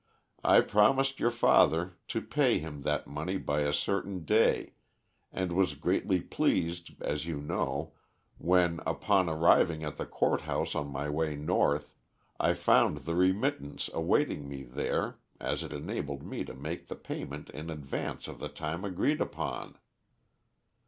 I 0.43 0.61
promised 0.61 1.19
your 1.19 1.29
father 1.29 1.95
to 2.07 2.23
pay 2.23 2.57
him 2.57 2.81
that 2.81 3.05
money 3.05 3.37
by 3.37 3.59
a 3.59 3.71
certain 3.71 4.25
day, 4.25 4.73
and 5.31 5.51
was 5.51 5.75
greatly 5.75 6.21
pleased, 6.21 6.99
as 7.03 7.27
you 7.27 7.39
know, 7.39 7.93
when, 8.39 8.79
upon 8.87 9.29
arriving 9.29 9.83
at 9.83 9.97
the 9.97 10.07
Court 10.07 10.41
House 10.41 10.73
on 10.73 10.87
my 10.91 11.07
way 11.07 11.35
north, 11.35 11.93
I 12.39 12.53
found 12.53 13.05
the 13.05 13.13
remittance 13.13 13.91
awaiting 13.93 14.49
me 14.49 14.63
there, 14.63 15.19
as 15.39 15.61
it 15.61 15.71
enabled 15.71 16.23
me 16.25 16.45
to 16.45 16.55
make 16.55 16.87
the 16.87 16.95
payment 16.95 17.51
in 17.51 17.69
advance 17.69 18.27
of 18.27 18.39
the 18.39 18.49
time 18.49 18.83
agreed 18.83 19.21
upon. 19.21 19.77